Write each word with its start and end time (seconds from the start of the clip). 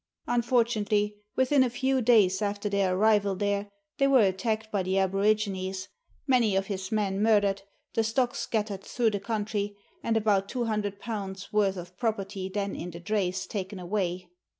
Unfortunately, 0.25 1.17
within 1.35 1.61
a 1.61 1.69
few 1.69 2.01
days 2.01 2.41
after 2.41 2.69
their 2.69 2.95
arrival 2.97 3.35
there, 3.35 3.69
they 3.99 4.07
were 4.07 4.23
attacked 4.23 4.71
by 4.71 4.81
the 4.81 4.97
aborignes, 4.97 5.89
many 6.25 6.55
of 6.55 6.65
his 6.65 6.91
men 6.91 7.21
murdered, 7.21 7.61
the 7.93 8.03
stock 8.03 8.33
scattered 8.33 8.83
through 8.83 9.11
the 9.11 9.19
country, 9.19 9.77
and 10.01 10.17
about 10.17 10.49
200 10.49 10.97
worth 11.51 11.77
of 11.77 11.95
property 11.97 12.49
then 12.51 12.75
in 12.75 12.89
the 12.89 12.99
drays 12.99 13.45
taken 13.45 13.77
away. 13.77 14.27